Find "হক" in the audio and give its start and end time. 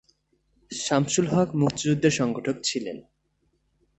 1.33-1.49